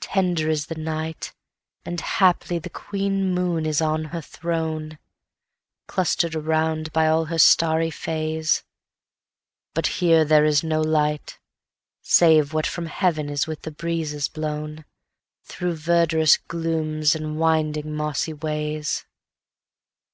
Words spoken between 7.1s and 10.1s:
her starry Fays; But